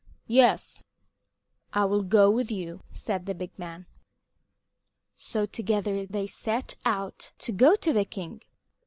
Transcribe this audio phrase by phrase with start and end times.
[0.25, 0.81] "Yes,
[1.73, 3.85] I will go with you," said the big man.
[5.15, 8.41] So together they set out to go to the king.